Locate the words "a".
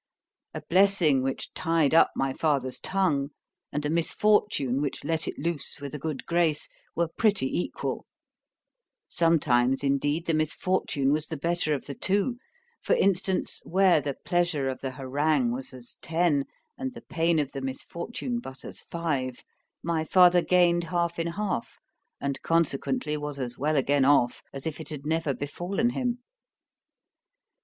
0.55-0.61, 3.85-3.89, 5.93-5.99